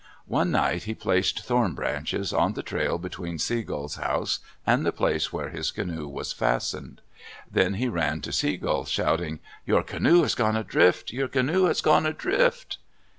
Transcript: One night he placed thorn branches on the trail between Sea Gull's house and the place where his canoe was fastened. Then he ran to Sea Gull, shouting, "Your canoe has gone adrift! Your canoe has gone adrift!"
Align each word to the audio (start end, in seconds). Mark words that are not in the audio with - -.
One 0.25 0.49
night 0.49 0.85
he 0.85 0.95
placed 0.95 1.41
thorn 1.45 1.75
branches 1.75 2.33
on 2.33 2.53
the 2.53 2.63
trail 2.63 2.97
between 2.97 3.37
Sea 3.37 3.61
Gull's 3.61 3.97
house 3.97 4.39
and 4.65 4.83
the 4.83 4.91
place 4.91 5.31
where 5.31 5.49
his 5.49 5.69
canoe 5.69 6.07
was 6.07 6.33
fastened. 6.33 7.01
Then 7.51 7.75
he 7.75 7.87
ran 7.87 8.21
to 8.21 8.31
Sea 8.31 8.57
Gull, 8.57 8.85
shouting, 8.85 9.41
"Your 9.63 9.83
canoe 9.83 10.23
has 10.23 10.33
gone 10.33 10.55
adrift! 10.57 11.11
Your 11.13 11.27
canoe 11.27 11.65
has 11.65 11.81
gone 11.81 12.07
adrift!" 12.07 12.79